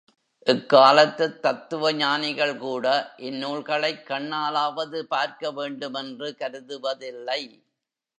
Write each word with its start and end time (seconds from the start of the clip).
இக் 0.47 0.69
காலத்துத் 0.69 1.41
தத்துவ 1.41 1.91
ஞானிகள் 1.93 2.57
கூட 2.57 2.85
இந் 3.17 3.37
நூல்களைக் 3.37 4.03
கண்ணாலாவது 4.07 5.01
பார்க்க 5.03 5.51
வேண்டுமென்று 5.51 6.35
கருதுவதில்லை. 6.39 7.41